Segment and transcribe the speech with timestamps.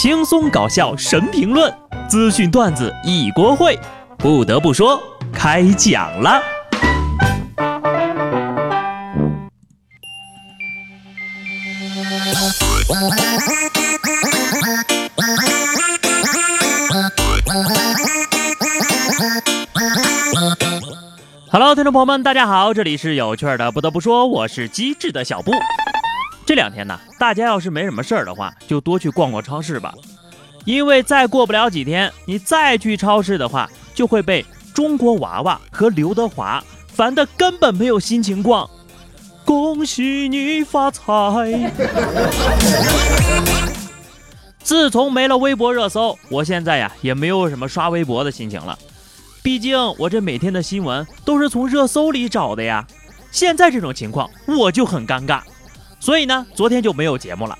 [0.00, 1.70] 轻松搞笑神评论，
[2.08, 3.78] 资讯段子一锅烩。
[4.16, 4.98] 不得不说，
[5.30, 6.40] 开讲了。
[21.52, 23.70] Hello，听众朋友们，大家好，这里是有趣的。
[23.70, 25.52] 不得不说，我是机智的小布。
[26.46, 29.94] 这两天呢，大家要是没什么事儿的话，就多去逛逛超市吧。
[30.64, 34.44] 因为再过不了几天，你再去超市的话，就会被
[34.74, 38.68] 中国娃娃和刘德华烦得根本没有心情逛。
[39.44, 41.72] 恭喜你发财！
[44.62, 48.78] 自从没了微博热搜，我现在呀也没有什么刷微博的心情了。
[49.42, 52.86] 毕竟我这每天的新闻都是从热搜里找的呀。
[53.32, 55.40] 现在这种情况，我就很尴尬。
[56.00, 57.56] 所以呢，昨天就没有节目了。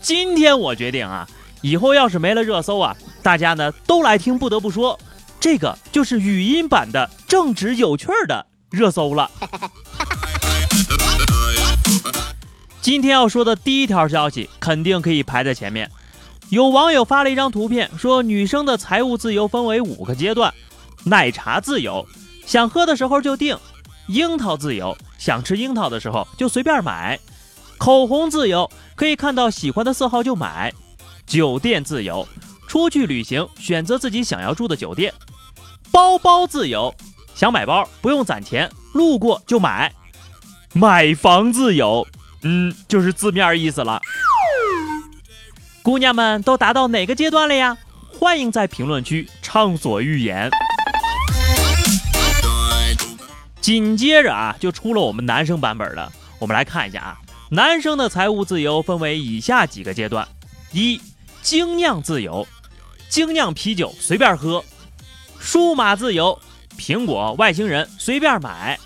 [0.00, 1.28] 今天我决定啊，
[1.60, 4.38] 以后要是没了热搜啊，大家呢都来听。
[4.38, 4.98] 不得不说，
[5.38, 9.30] 这个就是语音版的正直有趣儿的热搜了。
[12.80, 15.90] 今天要说的第一条消息，肯定可以排在前面。
[16.50, 20.52] 有网友发了一张图片，说女生的财务自由分为五个阶段：
[21.04, 22.06] 奶茶自由，
[22.44, 23.56] 想喝的时候就订；
[24.08, 27.18] 樱桃自由，想吃樱桃的时候就随便买。
[27.82, 30.70] 口红自由，可以看到喜欢的色号就买；
[31.26, 32.28] 酒店自由，
[32.68, 35.12] 出去旅行选择自己想要住的酒店；
[35.90, 36.94] 包包自由，
[37.34, 39.90] 想买包不用攒钱，路过就买；
[40.72, 42.06] 买房自由，
[42.42, 44.00] 嗯，就是字面意思了。
[45.82, 47.76] 姑娘们都达到哪个阶段了呀？
[48.16, 50.48] 欢迎在评论区畅所欲言。
[53.60, 57.18] 紧接着啊，就出了我们男生版本的，我们来看一下啊。
[57.54, 60.26] 男生的财务自由分为以下几个阶段：
[60.70, 60.98] 一、
[61.42, 62.48] 精酿自由，
[63.10, 64.64] 精酿啤酒随便喝；
[65.38, 66.40] 数码自由，
[66.78, 68.78] 苹果、外星人随便买；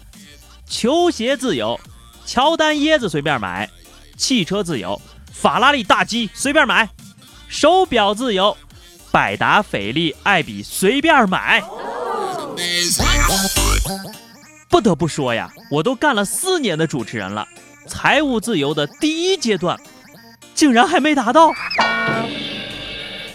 [0.69, 1.79] 球鞋自由，
[2.25, 3.69] 乔丹椰子随便买；
[4.17, 5.01] 汽车自由，
[5.33, 6.89] 法拉利大 G 随便买；
[7.47, 8.57] 手表自由，
[9.13, 11.63] 百达翡丽、爱彼随便买。
[14.69, 17.47] 不得不说呀，我都干了四年的主持人了。
[17.87, 19.79] 财务自由的第一阶段，
[20.55, 21.51] 竟然还没达到。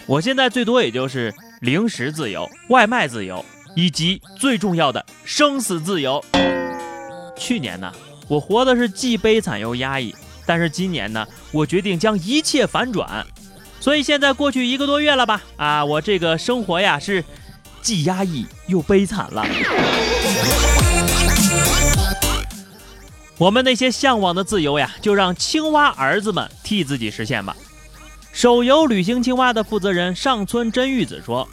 [0.06, 6.22] 我现在最多也就是零食自由、外卖自由，以及最重要的生死自由。
[7.36, 7.92] 去年呢，
[8.28, 10.14] 我活的是既悲惨又压抑，
[10.44, 13.26] 但是今年呢，我决定将一切反转。
[13.80, 15.42] 所以现在过去一个多月了吧？
[15.56, 17.24] 啊，我这个生活呀是
[17.80, 19.44] 既压抑又悲惨了。
[23.38, 27.56] 我们那些向往的自由呀，就让青蛙儿子们替自己实现吧。
[28.32, 31.48] 手游旅行青蛙的负责人上村真玉子说：“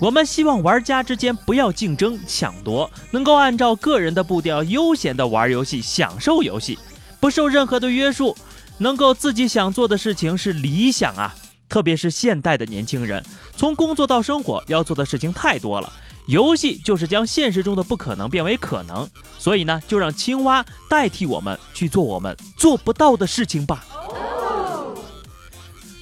[0.00, 6.78] 我们希望玩家之间不要竞争抢夺，能够按照个人的步调悠闲地玩游戏，享受游戏，
[7.20, 8.36] 不受任何的约束，
[8.78, 11.34] 能够自己想做的事情是理想啊！
[11.68, 13.24] 特别是现代的年轻人，
[13.56, 15.92] 从工作到生活要做的事情太多了。”
[16.30, 23.84] 游戏就是将现实中的不可能变为可能，所以呢，就让青蛙代替我们去做我们做不到的事情吧。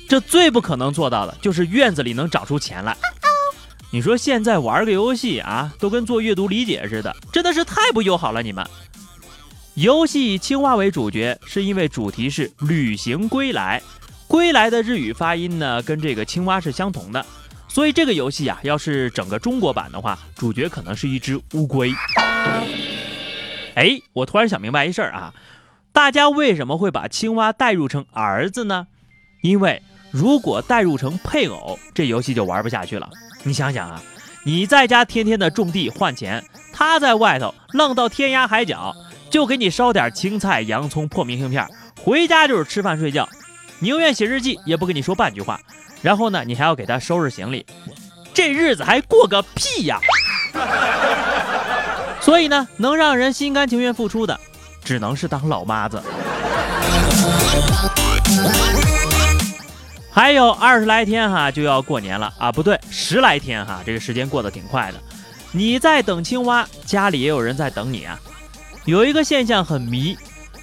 [0.06, 2.94] 这最不可能做到的就是院子里能长出钱来。
[3.90, 8.42] 你说现在玩个游戏啊，都跟做阅读理解似的，真的是太不友好了。
[8.42, 8.68] 你们
[9.76, 13.82] 游戏以青蛙为主角，是因为主题是旅行归来，
[14.26, 17.24] 归来的日语发音呢，跟这个青蛙是相同的。
[17.78, 21.94] 所以这个游戏啊，要是整个中国版的话，主角可能是一只乌龟。
[23.76, 25.32] 哎，我突然想明白一事儿啊，
[25.92, 28.88] 大家为什么会把青蛙代入成儿子呢？
[29.44, 29.80] 因为
[30.10, 33.08] 如果代入成配偶，这游戏就玩不下去了。
[33.44, 34.02] 你想想啊，
[34.44, 38.92] 你在家天天的种地换钱，他在外头浪到天涯海角，
[39.30, 41.64] 就给你烧点青菜、洋葱、破明信片，
[42.02, 43.28] 回家就是吃饭睡觉，
[43.80, 45.60] 宁愿写日记也不跟你说半句话。
[46.00, 47.66] 然后呢，你还要给他收拾行李，
[48.32, 49.98] 这日子还过个屁呀！
[52.20, 54.38] 所以呢，能让人心甘情愿付出的，
[54.84, 56.00] 只能是当老妈子。
[60.10, 62.52] 还有二十来天哈，就要过年了啊！
[62.52, 65.00] 不对，十来天哈，这个时间过得挺快的。
[65.52, 68.18] 你在等青蛙，家里也有人在等你啊。
[68.84, 70.16] 有一个现象很迷，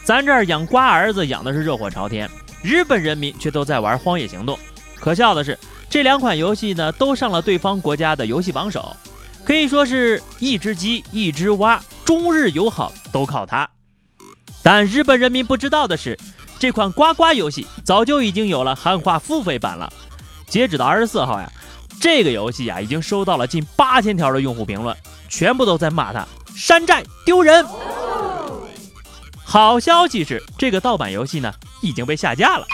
[0.03, 2.29] 咱这儿养瓜儿子养的是热火朝天，
[2.65, 4.57] 日本人民却都在玩荒野行动。
[4.99, 5.57] 可笑的是，
[5.87, 8.95] 这两款游戏呢都上了对方国家的游戏榜首，
[9.45, 13.69] 可以说是一只鸡一只蛙，中日友好都靠它。
[14.63, 16.17] 但日本人民不知道的是，
[16.57, 19.93] 这款呱呱游戏早就已经有了汉化付费版了。
[20.47, 21.51] 截止到二十四号呀，
[22.01, 24.97] 这个游戏呀已经收到了近八千条的用户评论，
[25.29, 27.63] 全部都在骂它山寨丢人。
[29.45, 31.53] 好消息是，这个盗版游戏呢
[31.85, 32.65] 已经被下架了。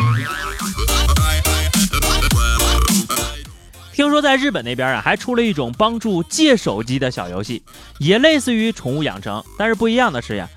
[3.93, 7.61] 听说在日本那边啊，还出了一种帮助借手机的小游戏，
[7.99, 10.49] 也类似于宠物养成，但是不一样的是呀，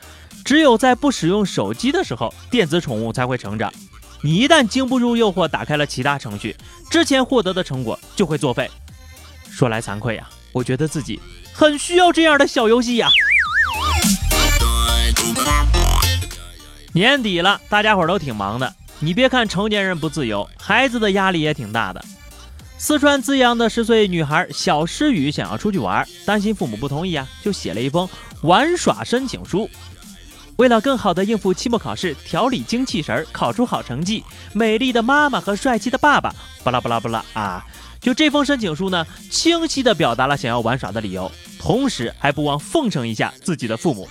[0.45, 3.71] 只有在不使用手机的时候，电子宠物才会成长。
[4.23, 6.56] 你一旦经不住诱惑，打开了其他程序，
[6.89, 8.71] 之前获得的成果就会作废。
[9.51, 11.21] 说来惭愧呀，我觉得自己
[11.53, 13.11] 很需要这样的小游戏呀。
[16.94, 18.73] 年底了，大家伙都挺忙的。
[19.00, 22.02] 你别看成年人不自由，孩子的压力也挺大的。
[22.79, 28.08] 四川资阳的十岁女孩小诗雨想要出去玩，担心父母不同意啊，就写了一封
[28.43, 29.69] 玩耍申请书。
[30.55, 36.32] 为了更好的应付期末考试，调理精气神，考出好成绩，美丽的妈妈和帅气的爸爸，
[36.62, 37.67] 巴拉巴拉巴拉啊！
[38.00, 44.08] 就这封申请书呢，清晰地表达了想要玩耍的理由，同时还不忘奉承一下自己的父母。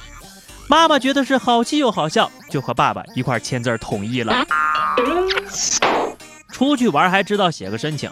[0.68, 4.46] 妈妈觉得是好气又好笑，就和爸爸一块签字同意了。
[6.52, 8.10] 出去玩还知道写个申请，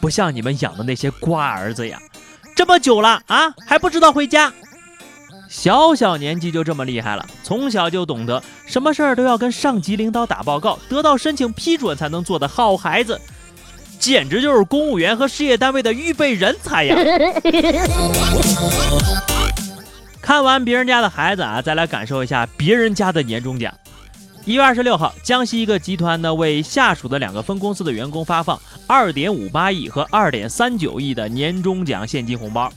[0.00, 1.98] 不像你们养的那些瓜儿子呀，
[2.54, 4.52] 这么久了啊还不知道回家。
[5.48, 13.20] 小小年纪就这么厉害了，从小就懂得什么事儿都要跟上级领导打报告，得到申请批准才能做的好孩子，
[13.98, 16.96] 简直就是公务员和事业单位的预备人才呀！
[20.30, 23.74] 看完别人家的孩子啊，再来感受一下别人家的年终奖。
[24.44, 28.56] 一月二十六号，江西一个集团呢为下属的两个分公司的员工发放
[28.86, 32.72] 二点五八亿和二点三九亿的年终奖现金红包。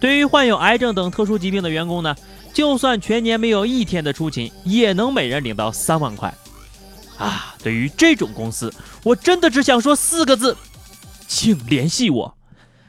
[0.00, 2.16] 对于患有癌症等特殊疾病的员工呢，
[2.52, 6.34] 就算全年没有一天的出勤，也能每人领到三万块。
[7.18, 10.56] 啊，对于这种公司，我真的只想说四个字，
[11.28, 12.36] 请联系我。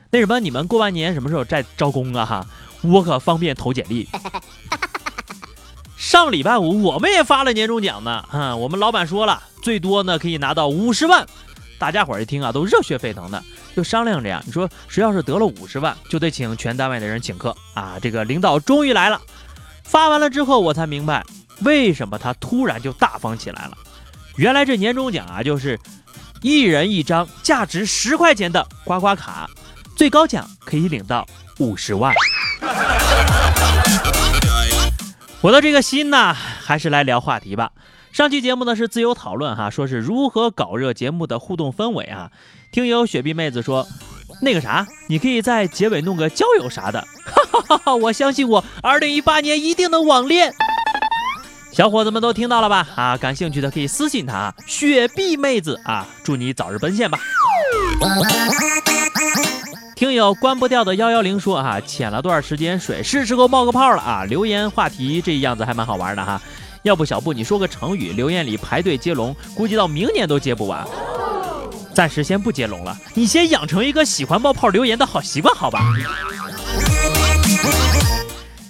[0.10, 2.26] 那什么，你们过完年什么时候再招工啊？
[2.26, 2.48] 哈，
[2.82, 4.08] 我可方便投简历。
[5.98, 11.26] 上礼拜五我们也发了年终奖呢，哈，我们老板说了，最多呢可以拿到五十万。
[11.78, 13.44] 大家伙一听啊，都热血沸腾的，
[13.76, 14.44] 就商量着呀。
[14.46, 17.98] 你说谁要是得了五十万，就得请全单位的人请客啊。
[18.02, 19.22] 这个领导终于来了，
[19.84, 21.24] 发完了之后，我才明白
[21.62, 23.78] 为什么他突然就大方起来了。
[24.36, 25.80] 原来这年终奖啊，就是
[26.42, 29.50] 一人一张价值十块钱的刮刮卡，
[29.96, 31.28] 最高奖可以领到
[31.62, 32.12] 五十万。
[35.42, 37.72] 我的这个心呐，还是来聊话题吧。
[38.12, 42.32] 上期节目呢是自由讨论哈，说是如何搞热节目的互动氛围啊。
[42.72, 43.88] 听友雪碧妹子说，
[44.42, 47.96] 那个啥，你可以在结尾弄个交友啥的，哈哈哈哈！
[47.96, 50.52] 我相信我，二零一八年一定能网恋。
[51.72, 52.88] 小伙子们都听到了吧？
[52.96, 57.20] 啊，感兴趣的可以私信他啊，雪碧妹子啊，祝你早日奔现吧。
[60.02, 64.26] 听友关不掉的幺幺零说啊，潜了段时间水，是时候冒个泡了啊。
[64.26, 66.42] 留言话题这样子还蛮好玩的哈。
[66.82, 70.84] 要不小布你说个成语，留言里排队接龙，估计到明年都接不完。
[71.94, 75.80] 暂时先不接龙了，你先养成一个喜欢冒泡留言的好习惯，好吧？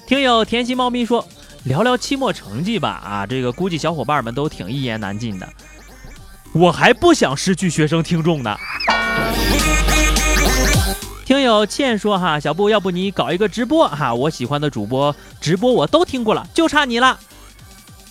[0.05, 1.25] 听友甜心猫咪说，
[1.63, 2.89] 聊聊期末成绩吧。
[2.89, 5.47] 啊，这个估计小伙伴们都挺一言难尽的。
[6.51, 8.57] 我还不想失去学生听众呢。
[11.31, 17.17] 听友倩说哈，小布要不你搞一个直播哈，我喜欢的主播直播我都听过了，就差你了。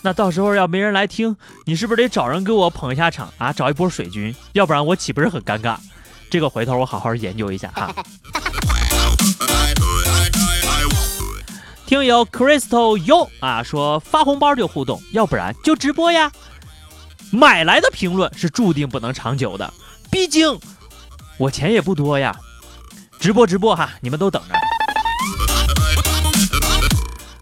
[0.01, 1.37] 那到时候要没人来听，
[1.67, 3.53] 你是不是得找人给我捧一下场啊？
[3.53, 5.77] 找一波水军，要不然我岂不是很尴尬？
[6.31, 7.95] 这个回头我好好研究一下哈。
[11.85, 16.33] 听友 Crystal U 啊说发红包就互动，要不然就直播呀。
[17.31, 19.71] 买来的评论是注定不能长久的，
[20.11, 20.59] 毕竟
[21.37, 22.35] 我钱也不多呀。
[23.21, 24.55] 直播直播哈，你们都等着。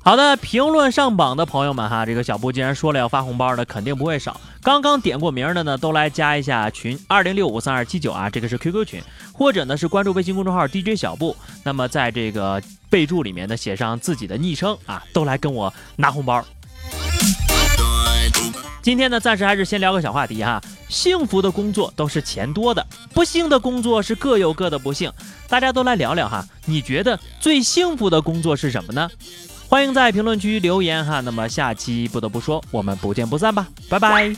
[0.02, 4.40] 好的，评论上榜的朋友们哈，这个小布既然说了要发红包的，肯定不会少。
[4.61, 9.00] 刚刚点过名的呢，都来加一下群二零六五三二七九啊，这个是 QQ 群，
[9.32, 16.44] 或者呢是关注微信公众号 DJ 小布，那么在这个备注里面呢写上自己的昵称啊，都来跟我拿红包。
[18.88, 25.12] 今天呢，暂时还是先聊个小话题哈，幸福的工作都是钱多的，不幸的工作是各有各的不幸，
[25.47, 29.11] 大家都来聊聊哈，你觉得最幸福的工作是什么呢？
[29.68, 34.35] 欢迎在评论区留言哈，那么下期不得不说，我们不见不散吧，拜拜。